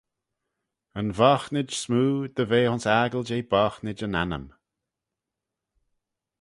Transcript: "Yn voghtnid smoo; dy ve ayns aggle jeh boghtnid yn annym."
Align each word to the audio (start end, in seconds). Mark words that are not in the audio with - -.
"Yn 0.99 1.09
voghtnid 1.19 1.69
smoo; 1.81 2.13
dy 2.35 2.43
ve 2.49 2.61
ayns 2.67 2.85
aggle 2.99 3.27
jeh 3.29 3.49
boghtnid 3.51 3.99
yn 4.07 4.17
annym." 4.23 4.45